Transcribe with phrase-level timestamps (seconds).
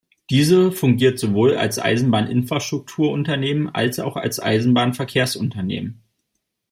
[0.31, 6.01] Diese fungiert sowohl als Eisenbahninfrastrukturunternehmen als auch als Eisenbahnverkehrsunternehmen.